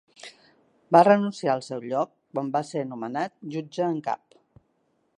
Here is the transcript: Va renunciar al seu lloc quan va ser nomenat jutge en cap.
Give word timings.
Va 0.95 1.01
renunciar 1.07 1.51
al 1.55 1.61
seu 1.67 1.85
lloc 1.91 2.13
quan 2.33 2.51
va 2.57 2.65
ser 2.73 2.85
nomenat 2.95 3.37
jutge 3.57 3.87
en 3.93 4.05
cap. 4.09 4.43